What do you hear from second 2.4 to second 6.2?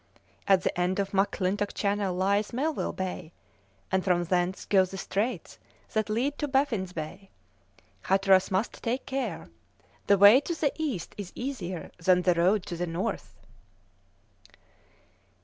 Melville Bay, and from thence go the straits that